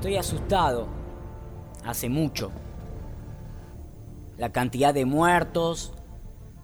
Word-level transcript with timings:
Estoy 0.00 0.16
asustado. 0.16 0.86
Hace 1.84 2.08
mucho. 2.08 2.50
La 4.38 4.50
cantidad 4.50 4.94
de 4.94 5.04
muertos, 5.04 5.92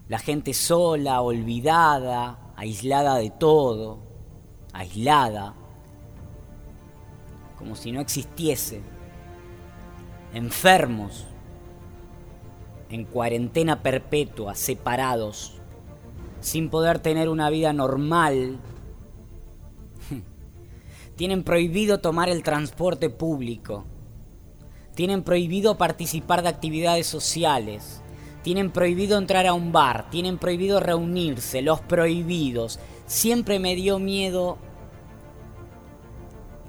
la 0.07 0.17
gente 0.17 0.55
sola, 0.55 1.21
olvidada, 1.21 2.39
aislada 2.55 3.17
de 3.17 3.29
todo, 3.29 3.99
aislada, 4.73 5.53
como 7.59 7.75
si 7.75 7.91
no 7.91 8.01
existiese, 8.01 8.81
enfermos, 10.33 11.27
en 12.89 13.05
cuarentena 13.05 13.83
perpetua, 13.83 14.55
separados, 14.55 15.61
sin 16.39 16.71
poder 16.71 16.97
tener 16.97 17.29
una 17.29 17.51
vida 17.51 17.71
normal. 17.71 18.57
Tienen 21.17 21.43
prohibido 21.43 21.99
tomar 21.99 22.29
el 22.29 22.43
transporte 22.43 23.09
público. 23.09 23.85
Tienen 24.93 25.23
prohibido 25.23 25.75
participar 25.77 26.43
de 26.43 26.49
actividades 26.49 27.07
sociales. 27.07 28.03
Tienen 28.43 28.71
prohibido 28.71 29.17
entrar 29.17 29.47
a 29.47 29.53
un 29.53 29.71
bar. 29.71 30.11
Tienen 30.11 30.37
prohibido 30.37 30.79
reunirse. 30.79 31.63
Los 31.63 31.81
prohibidos. 31.81 32.79
Siempre 33.07 33.57
me 33.57 33.75
dio 33.75 33.97
miedo 33.97 34.59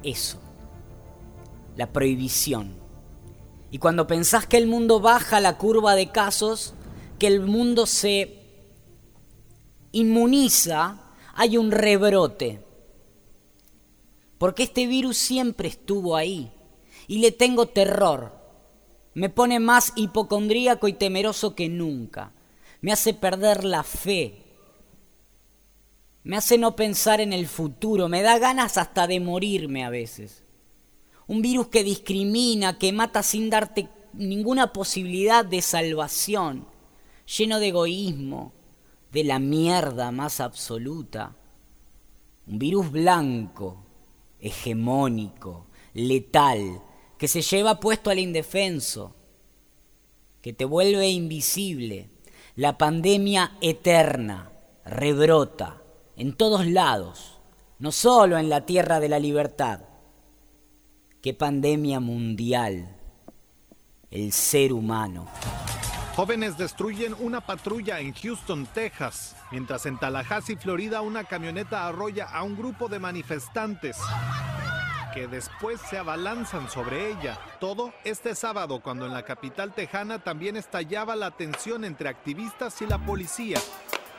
eso. 0.02 0.38
La 1.76 1.92
prohibición. 1.92 2.74
Y 3.70 3.78
cuando 3.78 4.06
pensás 4.06 4.46
que 4.46 4.56
el 4.56 4.66
mundo 4.66 4.98
baja 5.00 5.40
la 5.40 5.58
curva 5.58 5.94
de 5.94 6.10
casos, 6.10 6.72
que 7.18 7.26
el 7.26 7.40
mundo 7.40 7.84
se 7.84 8.38
inmuniza, 9.92 11.12
hay 11.34 11.58
un 11.58 11.70
rebrote. 11.70 12.67
Porque 14.38 14.62
este 14.62 14.86
virus 14.86 15.18
siempre 15.18 15.68
estuvo 15.68 16.16
ahí 16.16 16.52
y 17.08 17.18
le 17.18 17.32
tengo 17.32 17.66
terror. 17.66 18.38
Me 19.14 19.28
pone 19.28 19.58
más 19.58 19.92
hipocondríaco 19.96 20.86
y 20.86 20.92
temeroso 20.92 21.56
que 21.56 21.68
nunca. 21.68 22.32
Me 22.80 22.92
hace 22.92 23.14
perder 23.14 23.64
la 23.64 23.82
fe. 23.82 24.44
Me 26.22 26.36
hace 26.36 26.56
no 26.56 26.76
pensar 26.76 27.20
en 27.20 27.32
el 27.32 27.48
futuro. 27.48 28.08
Me 28.08 28.22
da 28.22 28.38
ganas 28.38 28.78
hasta 28.78 29.08
de 29.08 29.18
morirme 29.18 29.84
a 29.84 29.90
veces. 29.90 30.44
Un 31.26 31.42
virus 31.42 31.66
que 31.68 31.82
discrimina, 31.82 32.78
que 32.78 32.92
mata 32.92 33.24
sin 33.24 33.50
darte 33.50 33.88
ninguna 34.12 34.72
posibilidad 34.72 35.44
de 35.44 35.62
salvación. 35.62 36.66
Lleno 37.36 37.58
de 37.58 37.68
egoísmo, 37.68 38.52
de 39.10 39.24
la 39.24 39.38
mierda 39.40 40.12
más 40.12 40.40
absoluta. 40.40 41.34
Un 42.46 42.58
virus 42.58 42.90
blanco, 42.90 43.87
hegemónico, 44.40 45.66
letal, 45.94 46.82
que 47.18 47.28
se 47.28 47.42
lleva 47.42 47.80
puesto 47.80 48.10
al 48.10 48.18
indefenso, 48.18 49.14
que 50.40 50.52
te 50.52 50.64
vuelve 50.64 51.08
invisible. 51.08 52.10
La 52.54 52.78
pandemia 52.78 53.56
eterna 53.60 54.52
rebrota 54.84 55.82
en 56.16 56.34
todos 56.34 56.66
lados, 56.66 57.38
no 57.78 57.92
solo 57.92 58.38
en 58.38 58.48
la 58.48 58.66
tierra 58.66 59.00
de 59.00 59.08
la 59.08 59.18
libertad. 59.18 59.80
Qué 61.22 61.34
pandemia 61.34 62.00
mundial, 62.00 62.96
el 64.10 64.32
ser 64.32 64.72
humano. 64.72 65.28
Jóvenes 66.18 66.58
destruyen 66.58 67.14
una 67.20 67.40
patrulla 67.40 68.00
en 68.00 68.12
Houston, 68.12 68.66
Texas, 68.66 69.36
mientras 69.52 69.86
en 69.86 69.98
Tallahassee, 69.98 70.56
Florida, 70.56 71.00
una 71.00 71.22
camioneta 71.22 71.86
arrolla 71.86 72.24
a 72.24 72.42
un 72.42 72.56
grupo 72.56 72.88
de 72.88 72.98
manifestantes 72.98 73.96
que 75.14 75.28
después 75.28 75.80
se 75.88 75.96
abalanzan 75.96 76.68
sobre 76.68 77.12
ella. 77.12 77.38
Todo 77.60 77.94
este 78.02 78.34
sábado, 78.34 78.80
cuando 78.80 79.06
en 79.06 79.14
la 79.14 79.22
capital 79.22 79.72
tejana 79.72 80.18
también 80.18 80.56
estallaba 80.56 81.14
la 81.14 81.30
tensión 81.30 81.84
entre 81.84 82.08
activistas 82.08 82.82
y 82.82 82.86
la 82.86 82.98
policía. 82.98 83.60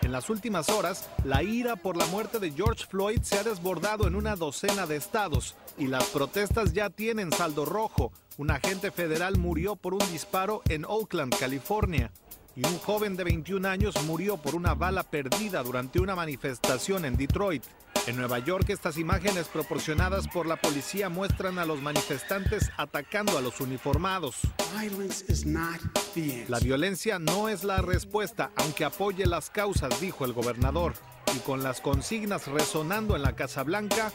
En 0.02 0.14
las 0.14 0.30
últimas 0.30 0.70
horas, 0.70 1.10
la 1.26 1.44
ira 1.44 1.76
por 1.76 1.98
la 1.98 2.06
muerte 2.06 2.40
de 2.40 2.52
George 2.52 2.86
Floyd 2.86 3.22
se 3.22 3.38
ha 3.38 3.44
desbordado 3.44 4.08
en 4.08 4.16
una 4.16 4.36
docena 4.36 4.88
de 4.88 4.96
estados 4.96 5.56
y 5.78 5.88
las 5.88 6.06
protestas 6.06 6.74
ya 6.74 6.90
tienen 6.90 7.32
saldo 7.32 7.66
rojo. 7.66 8.14
Un 8.38 8.52
agente 8.52 8.92
federal 8.92 9.38
murió 9.38 9.76
por 9.76 9.94
un 9.94 10.12
disparo 10.12 10.62
en 10.70 10.86
Oakland, 10.86 11.38
California. 11.38 12.12
Y 12.56 12.66
un 12.66 12.80
joven 12.80 13.18
de 13.18 13.26
21 13.26 13.68
años 13.68 14.02
murió 14.06 14.38
por 14.38 14.56
una 14.56 14.74
bala 14.74 15.04
perdida 15.04 15.64
durante 15.64 16.00
una 16.00 16.16
manifestación 16.16 17.06
en 17.06 17.18
Detroit. 17.18 17.64
En 18.10 18.18
Nueva 18.18 18.40
York 18.40 18.68
estas 18.70 18.98
imágenes 18.98 19.48
proporcionadas 19.50 20.28
por 20.28 20.48
la 20.48 20.56
policía 20.56 21.10
muestran 21.10 21.60
a 21.60 21.66
los 21.66 21.80
manifestantes 21.80 22.72
atacando 22.76 23.38
a 23.38 23.42
los 23.42 23.62
uniformados. 23.62 24.38
La 26.48 26.60
violencia 26.60 27.20
no 27.20 27.50
es 27.50 27.64
la 27.64 27.84
respuesta, 27.84 28.50
aunque 28.56 28.84
apoye 28.84 29.28
las 29.28 29.52
causas, 29.52 30.02
dijo 30.02 30.26
el 30.26 30.34
gobernador. 30.34 30.94
Y 31.36 31.40
con 31.42 31.62
las 31.62 31.82
consignas 31.82 32.48
resonando 32.48 33.16
en 33.16 33.22
la 33.22 33.36
Casa 33.36 33.62
Blanca, 33.62 34.12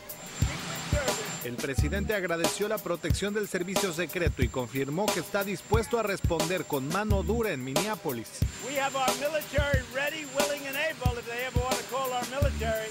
el 1.44 1.54
presidente 1.54 2.14
agradeció 2.14 2.66
la 2.66 2.78
protección 2.78 3.32
del 3.32 3.46
servicio 3.46 3.92
secreto 3.92 4.42
y 4.42 4.48
confirmó 4.48 5.06
que 5.06 5.20
está 5.20 5.44
dispuesto 5.44 6.00
a 6.00 6.02
responder 6.02 6.64
con 6.64 6.88
mano 6.88 7.22
dura 7.22 7.52
en 7.52 7.62
Minneapolis. 7.62 8.40
We 8.66 8.76
have 8.76 8.96
our 8.96 9.14
military 9.20 9.84
ready, 9.94 10.26
willing 10.36 10.66
and 10.66 10.76
able 10.76 11.16
if 11.16 11.26
they 11.26 11.46
ever 11.46 11.60
want 11.60 11.76
to 11.76 11.84
call 11.94 12.12
our 12.12 12.26
military. 12.28 12.90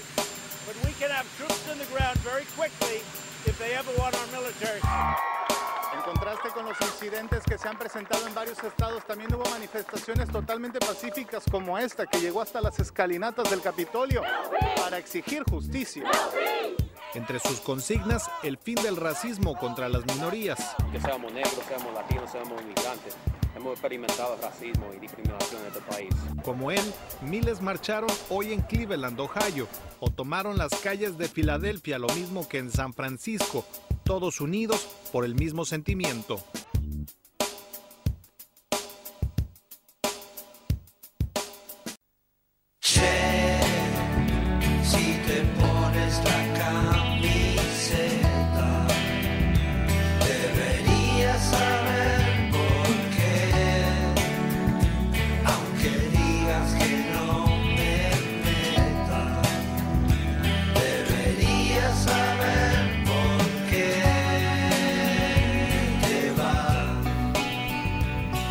But 0.66 0.76
we 0.84 0.92
can 0.94 1.10
have 1.10 1.26
troops 1.36 1.68
in 1.70 1.78
the 1.78 1.84
ground 1.92 2.16
very 2.20 2.44
quickly 2.56 3.02
if 3.44 3.58
they 3.58 3.74
ever 3.74 3.92
want 3.98 4.14
our 4.16 4.26
military. 4.32 4.80
En 5.94 6.00
contraste 6.02 6.48
con 6.48 6.64
los 6.64 6.80
incidentes 6.80 7.44
que 7.44 7.56
se 7.56 7.68
han 7.68 7.78
presentado 7.78 8.26
en 8.26 8.34
varios 8.34 8.62
estados, 8.64 9.04
también 9.06 9.32
hubo 9.34 9.48
manifestaciones 9.50 10.28
totalmente 10.30 10.80
pacíficas 10.80 11.44
como 11.50 11.78
esta 11.78 12.06
que 12.06 12.18
llegó 12.18 12.40
hasta 12.40 12.60
las 12.60 12.78
escalinatas 12.80 13.48
del 13.50 13.60
Capitolio 13.60 14.22
para 14.76 14.98
exigir 14.98 15.44
justicia. 15.48 16.04
Entre 17.14 17.38
sus 17.38 17.60
consignas, 17.60 18.28
el 18.42 18.58
fin 18.58 18.74
del 18.76 18.96
racismo 18.96 19.56
contra 19.56 19.88
las 19.88 20.04
minorías. 20.06 20.74
Que 20.90 21.00
seamos 21.00 21.32
negros, 21.32 21.60
seamos 21.68 21.94
latinos, 21.94 22.30
seamos 22.30 22.60
inmigrantes. 22.60 23.14
Hemos 23.56 23.72
experimentado 23.72 24.36
racismo 24.42 24.86
y 24.96 24.98
discriminación 24.98 25.62
en 25.62 25.68
este 25.68 25.80
país. 25.82 26.14
Como 26.44 26.70
él, 26.70 26.82
miles 27.22 27.60
marcharon 27.60 28.10
hoy 28.28 28.52
en 28.52 28.62
Cleveland, 28.62 29.18
Ohio, 29.20 29.68
o 30.00 30.10
tomaron 30.10 30.58
las 30.58 30.74
calles 30.80 31.16
de 31.18 31.28
Filadelfia, 31.28 31.98
lo 31.98 32.08
mismo 32.08 32.48
que 32.48 32.58
en 32.58 32.70
San 32.70 32.92
Francisco, 32.92 33.64
todos 34.04 34.40
unidos 34.40 34.86
por 35.12 35.24
el 35.24 35.34
mismo 35.34 35.64
sentimiento. 35.64 36.42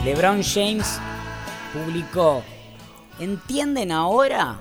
LeBron 0.03 0.44
James 0.44 1.00
publicó, 1.72 2.44
¿entienden 3.22 3.94
ahora 3.94 4.59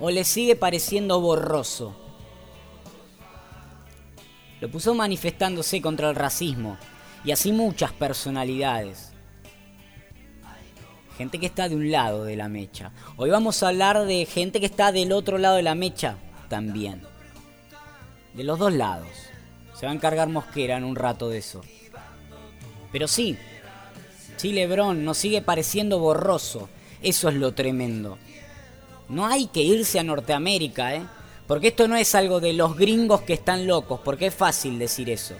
o 0.00 0.10
le 0.10 0.24
sigue 0.24 0.56
pareciendo 0.56 1.20
borroso? 1.20 1.94
Lo 4.60 4.68
puso 4.68 4.92
manifestándose 4.92 5.80
contra 5.80 6.10
el 6.10 6.16
racismo 6.16 6.78
y 7.24 7.30
así 7.30 7.52
muchas 7.52 7.92
personalidades. 7.92 9.12
Gente 11.16 11.38
que 11.38 11.46
está 11.46 11.68
de 11.68 11.76
un 11.76 11.92
lado 11.92 12.24
de 12.24 12.34
la 12.34 12.48
mecha. 12.48 12.90
Hoy 13.16 13.30
vamos 13.30 13.62
a 13.62 13.68
hablar 13.68 14.04
de 14.04 14.26
gente 14.26 14.58
que 14.58 14.66
está 14.66 14.90
del 14.90 15.12
otro 15.12 15.38
lado 15.38 15.56
de 15.56 15.62
la 15.62 15.76
mecha 15.76 16.16
también. 16.48 17.02
De 18.34 18.42
los 18.42 18.58
dos 18.58 18.72
lados. 18.72 19.06
Se 19.78 19.86
va 19.86 19.92
a 19.92 19.94
encargar 19.94 20.28
Mosquera 20.28 20.76
en 20.76 20.82
un 20.82 20.96
rato 20.96 21.28
de 21.28 21.38
eso. 21.38 21.60
Pero 22.90 23.06
sí, 23.06 23.38
Sí, 24.36 24.52
Lebron, 24.52 25.04
nos 25.04 25.18
sigue 25.18 25.42
pareciendo 25.42 25.98
borroso. 25.98 26.68
Eso 27.02 27.28
es 27.28 27.34
lo 27.34 27.52
tremendo. 27.52 28.18
No 29.08 29.26
hay 29.26 29.46
que 29.46 29.62
irse 29.62 29.98
a 29.98 30.04
Norteamérica, 30.04 30.94
¿eh? 30.94 31.02
Porque 31.46 31.68
esto 31.68 31.88
no 31.88 31.96
es 31.96 32.14
algo 32.14 32.40
de 32.40 32.52
los 32.52 32.76
gringos 32.76 33.22
que 33.22 33.34
están 33.34 33.66
locos, 33.66 34.00
porque 34.04 34.26
es 34.26 34.34
fácil 34.34 34.78
decir 34.78 35.10
eso. 35.10 35.34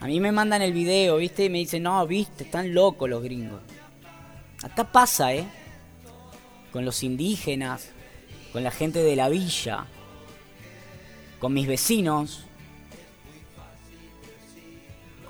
A 0.00 0.06
mí 0.06 0.18
me 0.18 0.32
mandan 0.32 0.62
el 0.62 0.72
video, 0.72 1.16
¿viste? 1.16 1.44
Y 1.44 1.48
me 1.48 1.58
dicen, 1.58 1.84
no, 1.84 2.04
viste, 2.06 2.44
están 2.44 2.74
locos 2.74 3.08
los 3.08 3.22
gringos. 3.22 3.60
Acá 4.62 4.90
pasa, 4.90 5.32
¿eh? 5.32 5.46
Con 6.72 6.84
los 6.84 7.02
indígenas, 7.02 7.90
con 8.52 8.64
la 8.64 8.70
gente 8.70 9.02
de 9.02 9.16
la 9.16 9.28
villa, 9.28 9.86
con 11.38 11.54
mis 11.54 11.66
vecinos. 11.66 12.44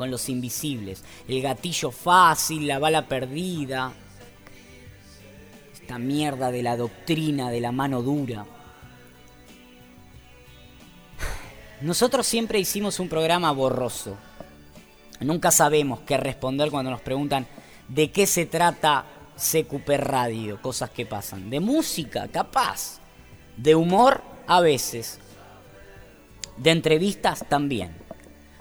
Con 0.03 0.11
los 0.11 0.29
invisibles. 0.29 1.05
El 1.29 1.41
gatillo 1.41 1.93
fácil, 1.93 2.67
la 2.67 2.81
bala 2.81 3.07
perdida. 3.07 3.93
Esta 5.73 5.97
mierda 5.97 6.51
de 6.51 6.61
la 6.61 6.77
doctrina 6.77 7.53
de 7.53 7.61
la 7.61 7.71
mano 7.71 8.03
dura. 8.03 8.45
Nosotros 11.83 12.27
siempre 12.27 12.59
hicimos 12.59 12.99
un 12.99 13.09
programa 13.09 13.53
borroso. 13.53 14.17
Nunca 15.21 15.53
sabemos 15.53 16.01
qué 16.01 16.17
responder 16.17 16.73
cuando 16.73 16.91
nos 16.91 17.01
preguntan 17.01 17.47
de 17.87 18.11
qué 18.11 18.27
se 18.27 18.47
trata 18.47 19.05
CQP 19.37 19.89
Radio, 19.99 20.61
cosas 20.61 20.91
que 20.91 21.07
pasan. 21.07 21.49
De 21.49 21.61
música, 21.61 22.27
capaz. 22.27 22.99
De 23.57 23.77
humor, 23.77 24.21
a 24.49 24.61
veces. 24.61 25.21
De 26.57 26.73
entrevistas, 26.73 27.45
también. 27.49 28.02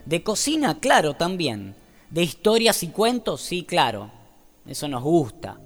De 0.06 0.24
cocina, 0.24 0.80
claro, 0.80 1.14
también. 1.14 1.76
De 2.10 2.24
historias 2.24 2.84
y 2.84 2.88
cuentos, 2.88 3.42
sí, 3.42 3.64
claro. 3.64 4.12
Eso 4.66 4.88
nos 4.88 5.04
gusta. 5.04 5.60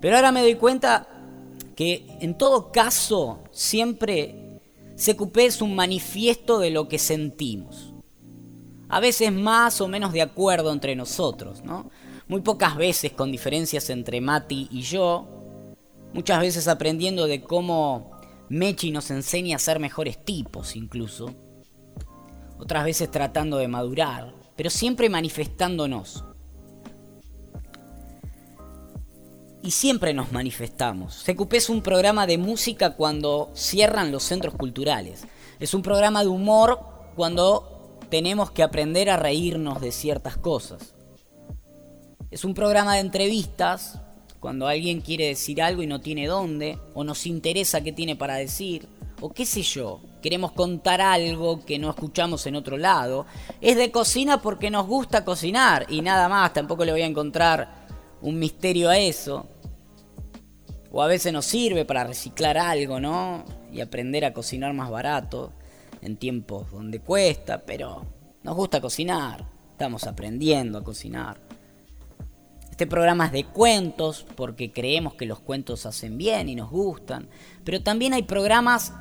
Pero 0.00 0.16
ahora 0.16 0.32
me 0.32 0.42
doy 0.42 0.56
cuenta 0.56 1.08
que 1.76 2.06
en 2.20 2.36
todo 2.36 2.70
caso 2.70 3.44
siempre 3.50 4.60
CQP 4.96 5.36
es 5.38 5.62
un 5.62 5.74
manifiesto 5.74 6.58
de 6.58 6.70
lo 6.70 6.88
que 6.88 6.98
sentimos. 6.98 7.92
A 8.88 9.00
veces 9.00 9.32
más 9.32 9.80
o 9.80 9.88
menos 9.88 10.12
de 10.12 10.22
acuerdo 10.22 10.72
entre 10.72 10.94
nosotros, 10.94 11.64
¿no? 11.64 11.90
Muy 12.28 12.42
pocas 12.42 12.76
veces 12.76 13.12
con 13.12 13.32
diferencias 13.32 13.90
entre 13.90 14.20
Mati 14.20 14.68
y 14.70 14.82
yo. 14.82 15.26
Muchas 16.12 16.40
veces 16.40 16.68
aprendiendo 16.68 17.26
de 17.26 17.42
cómo 17.42 18.12
Mechi 18.48 18.90
nos 18.90 19.10
enseña 19.10 19.56
a 19.56 19.58
ser 19.58 19.80
mejores 19.80 20.24
tipos 20.24 20.76
incluso 20.76 21.34
otras 22.64 22.84
veces 22.84 23.10
tratando 23.10 23.58
de 23.58 23.68
madurar, 23.68 24.32
pero 24.56 24.70
siempre 24.70 25.10
manifestándonos. 25.10 26.24
Y 29.62 29.70
siempre 29.70 30.14
nos 30.14 30.32
manifestamos. 30.32 31.24
CQP 31.24 31.54
es 31.54 31.68
un 31.68 31.82
programa 31.82 32.26
de 32.26 32.38
música 32.38 32.96
cuando 32.96 33.50
cierran 33.54 34.12
los 34.12 34.22
centros 34.22 34.54
culturales. 34.54 35.26
Es 35.60 35.74
un 35.74 35.82
programa 35.82 36.22
de 36.22 36.28
humor 36.28 36.80
cuando 37.14 37.98
tenemos 38.10 38.50
que 38.50 38.62
aprender 38.62 39.10
a 39.10 39.16
reírnos 39.16 39.80
de 39.80 39.92
ciertas 39.92 40.36
cosas. 40.36 40.94
Es 42.30 42.44
un 42.44 42.54
programa 42.54 42.94
de 42.94 43.00
entrevistas 43.00 44.00
cuando 44.40 44.68
alguien 44.68 45.00
quiere 45.00 45.28
decir 45.28 45.62
algo 45.62 45.82
y 45.82 45.86
no 45.86 46.00
tiene 46.00 46.26
dónde, 46.26 46.78
o 46.94 47.04
nos 47.04 47.26
interesa 47.26 47.82
qué 47.82 47.92
tiene 47.92 48.16
para 48.16 48.36
decir, 48.36 48.88
o 49.20 49.32
qué 49.32 49.46
sé 49.46 49.62
yo 49.62 50.00
queremos 50.24 50.52
contar 50.52 51.02
algo 51.02 51.66
que 51.66 51.78
no 51.78 51.90
escuchamos 51.90 52.46
en 52.46 52.56
otro 52.56 52.78
lado. 52.78 53.26
Es 53.60 53.76
de 53.76 53.90
cocina 53.90 54.40
porque 54.40 54.70
nos 54.70 54.86
gusta 54.86 55.22
cocinar 55.22 55.84
y 55.90 56.00
nada 56.00 56.30
más, 56.30 56.54
tampoco 56.54 56.86
le 56.86 56.92
voy 56.92 57.02
a 57.02 57.06
encontrar 57.06 57.86
un 58.22 58.38
misterio 58.38 58.88
a 58.88 58.96
eso. 58.96 59.46
O 60.90 61.02
a 61.02 61.08
veces 61.08 61.30
nos 61.30 61.44
sirve 61.44 61.84
para 61.84 62.04
reciclar 62.04 62.56
algo, 62.56 63.00
¿no? 63.00 63.44
Y 63.70 63.82
aprender 63.82 64.24
a 64.24 64.32
cocinar 64.32 64.72
más 64.72 64.88
barato 64.88 65.52
en 66.00 66.16
tiempos 66.16 66.70
donde 66.72 67.00
cuesta, 67.00 67.62
pero 67.66 68.06
nos 68.42 68.56
gusta 68.56 68.80
cocinar, 68.80 69.46
estamos 69.72 70.06
aprendiendo 70.06 70.78
a 70.78 70.84
cocinar. 70.84 71.38
Este 72.70 72.86
programa 72.86 73.26
es 73.26 73.32
de 73.32 73.44
cuentos 73.44 74.24
porque 74.36 74.72
creemos 74.72 75.16
que 75.16 75.26
los 75.26 75.40
cuentos 75.40 75.84
hacen 75.84 76.16
bien 76.16 76.48
y 76.48 76.54
nos 76.54 76.70
gustan, 76.70 77.28
pero 77.62 77.82
también 77.82 78.14
hay 78.14 78.22
programas 78.22 78.94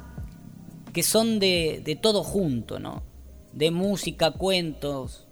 que 0.94 1.04
son 1.04 1.40
de, 1.40 2.00
todo 2.02 2.24
junto, 2.24 2.80
¿no? 2.80 3.04
De 3.52 3.72
música, 3.72 4.32
cuentos, 4.32 5.28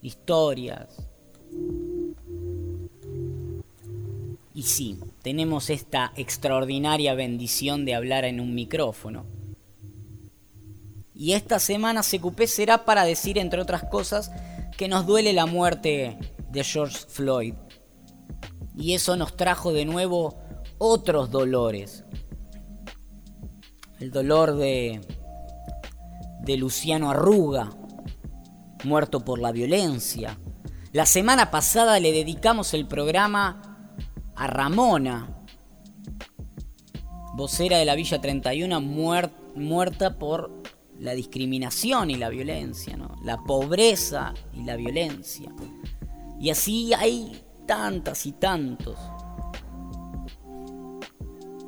historias. 0.00 1.08
Y 4.54 4.62
sí, 4.62 4.98
tenemos 5.22 5.70
esta 5.70 6.12
extraordinaria 6.16 7.14
bendición 7.14 7.84
de 7.84 7.94
hablar 7.94 8.24
en 8.24 8.40
un 8.40 8.54
micrófono. 8.54 9.26
Y 11.14 11.32
esta 11.32 11.58
semana 11.58 12.02
CQP 12.02 12.42
será 12.46 12.84
para 12.84 13.04
decir, 13.04 13.38
entre 13.38 13.60
otras 13.60 13.84
cosas, 13.84 14.30
que 14.76 14.86
nos 14.86 15.06
duele 15.06 15.32
la 15.32 15.46
muerte 15.46 16.16
de 16.50 16.64
George 16.64 16.98
Floyd. 17.08 17.54
Y 18.76 18.94
eso 18.94 19.16
nos 19.16 19.36
trajo 19.36 19.72
de 19.72 19.84
nuevo 19.84 20.38
otros 20.78 21.32
dolores, 21.32 22.04
el 24.00 24.10
dolor 24.10 24.56
de, 24.56 25.00
de 26.40 26.56
Luciano 26.56 27.10
Arruga, 27.10 27.70
muerto 28.84 29.24
por 29.24 29.38
la 29.38 29.52
violencia. 29.52 30.38
La 30.92 31.06
semana 31.06 31.50
pasada 31.50 31.98
le 32.00 32.12
dedicamos 32.12 32.74
el 32.74 32.86
programa 32.86 33.94
a 34.36 34.46
Ramona, 34.46 35.44
vocera 37.34 37.78
de 37.78 37.84
la 37.84 37.94
Villa 37.94 38.20
31, 38.20 38.80
muerta 38.80 40.18
por 40.18 40.62
la 40.98 41.12
discriminación 41.12 42.10
y 42.10 42.16
la 42.16 42.28
violencia, 42.28 42.98
la 43.22 43.38
pobreza 43.38 44.34
y 44.54 44.64
la 44.64 44.76
violencia. 44.76 45.52
Y 46.40 46.50
así 46.50 46.92
hay 46.94 47.42
tantas 47.66 48.26
y 48.26 48.32
tantos. 48.32 48.98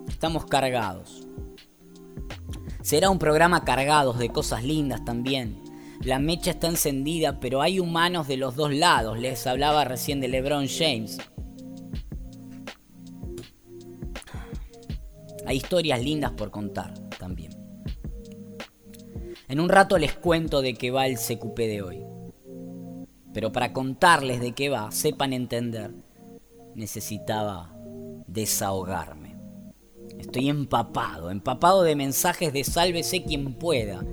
Estamos 0.08 0.46
cargados. 0.46 1.19
Será 2.82 3.10
un 3.10 3.18
programa 3.18 3.64
cargado 3.64 4.14
de 4.14 4.30
cosas 4.30 4.64
lindas 4.64 5.04
también. 5.04 5.62
La 6.02 6.18
mecha 6.18 6.52
está 6.52 6.66
encendida, 6.66 7.40
pero 7.40 7.60
hay 7.60 7.78
humanos 7.78 8.26
de 8.26 8.38
los 8.38 8.56
dos 8.56 8.72
lados. 8.72 9.18
Les 9.18 9.46
hablaba 9.46 9.84
recién 9.84 10.20
de 10.20 10.28
LeBron 10.28 10.66
James. 10.66 11.18
Hay 15.46 15.58
historias 15.58 16.02
lindas 16.02 16.32
por 16.32 16.50
contar 16.50 16.94
también. 17.18 17.52
En 19.48 19.60
un 19.60 19.68
rato 19.68 19.98
les 19.98 20.14
cuento 20.14 20.62
de 20.62 20.74
qué 20.74 20.90
va 20.90 21.06
el 21.06 21.18
CQP 21.18 21.58
de 21.58 21.82
hoy. 21.82 22.04
Pero 23.34 23.52
para 23.52 23.72
contarles 23.72 24.40
de 24.40 24.52
qué 24.52 24.70
va, 24.70 24.90
sepan 24.90 25.32
entender, 25.32 25.92
necesitaba 26.74 27.74
desahogarme. 28.26 29.19
Estoy 30.20 30.50
empapado, 30.50 31.30
empapado 31.30 31.82
de 31.82 31.96
mensajes 31.96 32.52
de 32.52 32.62
sálvese 32.62 33.24
quien 33.24 33.54
pueda, 33.54 34.04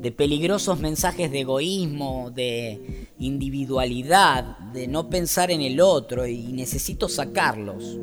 de 0.00 0.10
peligrosos 0.10 0.80
mensajes 0.80 1.30
de 1.30 1.40
egoísmo, 1.40 2.30
de 2.30 3.08
individualidad, 3.18 4.58
de 4.72 4.88
no 4.88 5.10
pensar 5.10 5.50
en 5.50 5.60
el 5.60 5.80
otro 5.80 6.26
y 6.26 6.52
necesito 6.52 7.06
sacarlos. 7.08 7.98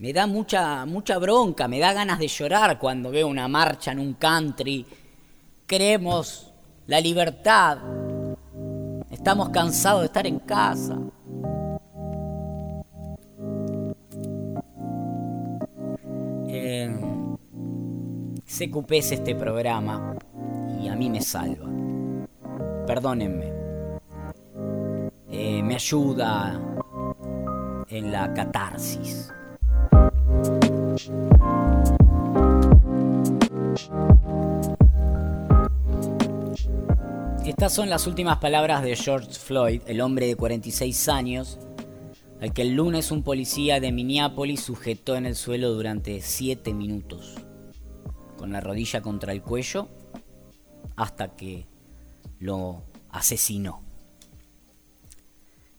Me 0.00 0.12
da 0.12 0.26
mucha, 0.26 0.84
mucha 0.84 1.16
bronca, 1.18 1.68
me 1.68 1.78
da 1.78 1.92
ganas 1.92 2.18
de 2.18 2.26
llorar 2.26 2.80
cuando 2.80 3.12
veo 3.12 3.28
una 3.28 3.46
marcha 3.46 3.92
en 3.92 4.00
un 4.00 4.14
country. 4.14 4.84
Queremos 5.64 6.52
la 6.88 7.00
libertad. 7.00 7.78
Estamos 9.10 9.50
cansados 9.50 10.00
de 10.00 10.06
estar 10.06 10.26
en 10.26 10.40
casa. 10.40 10.98
CQP 18.56 18.92
es 18.92 19.10
este 19.10 19.34
programa 19.34 20.16
y 20.80 20.86
a 20.86 20.94
mí 20.94 21.10
me 21.10 21.20
salva. 21.20 21.68
Perdónenme. 22.86 23.52
Eh, 25.28 25.60
me 25.60 25.74
ayuda 25.74 26.60
en 27.88 28.12
la 28.12 28.32
catarsis. 28.32 29.32
Estas 37.44 37.72
son 37.72 37.90
las 37.90 38.06
últimas 38.06 38.36
palabras 38.36 38.84
de 38.84 38.94
George 38.94 39.32
Floyd, 39.32 39.82
el 39.86 40.00
hombre 40.00 40.28
de 40.28 40.36
46 40.36 41.08
años, 41.08 41.58
al 42.40 42.52
que 42.52 42.62
el 42.62 42.76
lunes 42.76 43.10
un 43.10 43.24
policía 43.24 43.80
de 43.80 43.90
Minneapolis 43.90 44.60
sujetó 44.60 45.16
en 45.16 45.26
el 45.26 45.34
suelo 45.34 45.70
durante 45.72 46.20
7 46.20 46.72
minutos 46.72 47.44
con 48.44 48.52
la 48.52 48.60
rodilla 48.60 49.00
contra 49.00 49.32
el 49.32 49.40
cuello 49.40 49.88
hasta 50.96 51.34
que 51.34 51.66
lo 52.40 52.82
asesinó. 53.08 53.80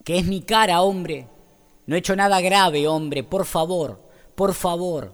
¿Qué 0.03 0.17
es 0.17 0.25
mi 0.25 0.41
cara, 0.41 0.81
hombre? 0.81 1.27
No 1.85 1.95
he 1.95 1.99
hecho 1.99 2.15
nada 2.15 2.41
grave, 2.41 2.87
hombre. 2.87 3.23
Por 3.23 3.45
favor, 3.45 4.01
por 4.33 4.55
favor, 4.55 5.13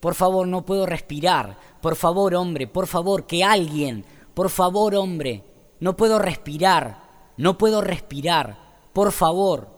por 0.00 0.14
favor, 0.14 0.48
no 0.48 0.64
puedo 0.64 0.86
respirar. 0.86 1.58
Por 1.82 1.96
favor, 1.96 2.34
hombre, 2.34 2.66
por 2.66 2.86
favor, 2.86 3.26
que 3.26 3.44
alguien, 3.44 4.02
por 4.32 4.48
favor, 4.48 4.94
hombre, 4.94 5.44
no 5.80 5.98
puedo 5.98 6.18
respirar. 6.18 7.02
No 7.36 7.58
puedo 7.58 7.82
respirar. 7.82 8.56
Por 8.94 9.12
favor. 9.12 9.68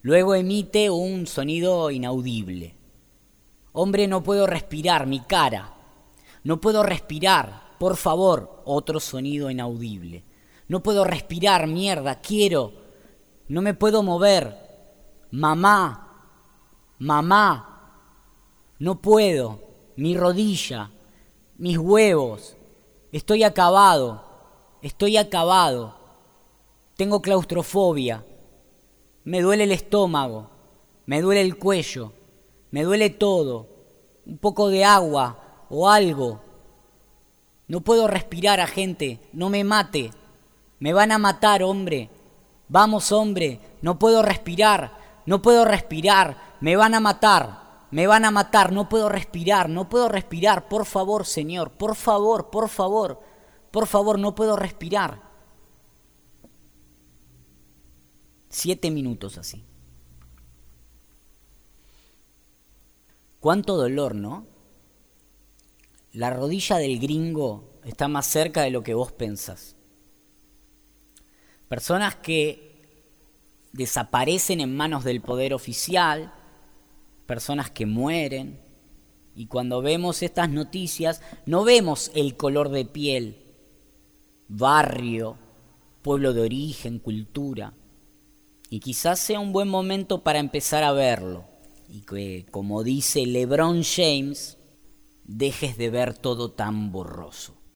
Luego 0.00 0.34
emite 0.34 0.88
un 0.88 1.26
sonido 1.26 1.90
inaudible. 1.90 2.73
Hombre, 3.76 4.06
no 4.06 4.22
puedo 4.22 4.46
respirar, 4.46 5.04
mi 5.04 5.18
cara. 5.18 5.74
No 6.44 6.60
puedo 6.60 6.84
respirar. 6.84 7.74
por 7.78 7.96
favor, 7.96 8.62
otro 8.64 9.00
sonido 9.00 9.50
inaudible. 9.50 10.22
No 10.68 10.80
puedo 10.80 11.04
respirar, 11.04 11.66
mierda, 11.66 12.20
quiero. 12.20 12.72
No 13.48 13.62
me 13.62 13.74
puedo 13.74 14.04
mover. 14.04 14.56
Mamá, 15.32 16.28
mamá, 16.98 17.98
no 18.78 19.02
puedo. 19.02 19.60
Mi 19.96 20.16
rodilla, 20.16 20.90
mis 21.58 21.76
huevos. 21.76 22.56
Estoy 23.10 23.42
acabado, 23.42 24.24
estoy 24.82 25.16
acabado. 25.16 25.96
Tengo 26.96 27.20
claustrofobia. 27.20 28.24
Me 29.24 29.42
duele 29.42 29.64
el 29.64 29.72
estómago, 29.72 30.48
me 31.06 31.20
duele 31.20 31.40
el 31.40 31.58
cuello, 31.58 32.12
me 32.74 32.82
duele 32.82 33.08
todo. 33.08 33.68
Un 34.26 34.36
poco 34.36 34.68
de 34.68 34.84
agua 34.84 35.64
o 35.70 35.88
algo. 35.88 36.40
No 37.68 37.82
puedo 37.82 38.08
respirar 38.08 38.58
a 38.58 38.66
gente, 38.66 39.20
no 39.32 39.48
me 39.48 39.62
mate. 39.62 40.10
Me 40.80 40.92
van 40.92 41.12
a 41.12 41.18
matar, 41.18 41.62
hombre. 41.62 42.10
Vamos, 42.66 43.12
hombre, 43.12 43.60
no 43.80 43.96
puedo 44.00 44.22
respirar, 44.22 44.98
no 45.24 45.40
puedo 45.40 45.64
respirar, 45.64 46.56
me 46.60 46.74
van 46.74 46.94
a 46.94 47.00
matar, 47.00 47.86
me 47.92 48.08
van 48.08 48.24
a 48.24 48.32
matar, 48.32 48.72
no 48.72 48.88
puedo 48.88 49.08
respirar, 49.08 49.68
no 49.68 49.88
puedo 49.88 50.08
respirar, 50.08 50.66
por 50.68 50.84
favor, 50.84 51.26
Señor, 51.26 51.70
por 51.70 51.94
favor, 51.94 52.50
por 52.50 52.68
favor, 52.68 53.20
por 53.70 53.86
favor, 53.86 54.18
no 54.18 54.34
puedo 54.34 54.56
respirar. 54.56 55.22
Siete 58.48 58.90
minutos 58.90 59.38
así. 59.38 59.64
Cuánto 63.44 63.76
dolor, 63.76 64.14
¿no? 64.14 64.46
La 66.14 66.30
rodilla 66.30 66.78
del 66.78 66.98
gringo 66.98 67.74
está 67.84 68.08
más 68.08 68.26
cerca 68.26 68.62
de 68.62 68.70
lo 68.70 68.82
que 68.82 68.94
vos 68.94 69.12
pensás. 69.12 69.76
Personas 71.68 72.14
que 72.14 73.12
desaparecen 73.72 74.62
en 74.62 74.74
manos 74.74 75.04
del 75.04 75.20
poder 75.20 75.52
oficial, 75.52 76.32
personas 77.26 77.70
que 77.70 77.84
mueren, 77.84 78.62
y 79.34 79.44
cuando 79.44 79.82
vemos 79.82 80.22
estas 80.22 80.48
noticias 80.48 81.20
no 81.44 81.64
vemos 81.64 82.12
el 82.14 82.38
color 82.38 82.70
de 82.70 82.86
piel, 82.86 83.44
barrio, 84.48 85.36
pueblo 86.00 86.32
de 86.32 86.40
origen, 86.40 86.98
cultura. 86.98 87.74
Y 88.70 88.80
quizás 88.80 89.20
sea 89.20 89.38
un 89.38 89.52
buen 89.52 89.68
momento 89.68 90.24
para 90.24 90.38
empezar 90.38 90.82
a 90.82 90.92
verlo. 90.92 91.53
Y 91.94 92.00
que, 92.00 92.44
como 92.50 92.82
dice 92.82 93.24
LeBron 93.24 93.84
James, 93.84 94.58
dejes 95.22 95.78
de 95.78 95.90
ver 95.90 96.18
todo 96.18 96.50
tan 96.50 96.90
borroso. 96.90 97.54